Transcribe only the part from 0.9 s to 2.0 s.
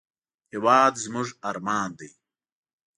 زموږ ارمان